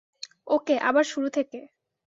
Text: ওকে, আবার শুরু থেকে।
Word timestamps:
ওকে, 0.47 0.75
আবার 0.81 1.05
শুরু 1.05 1.27
থেকে। 1.29 1.59